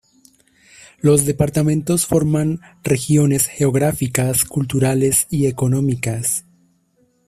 [0.99, 6.43] Los departamentos forman regiones geográficas, culturales y económicas.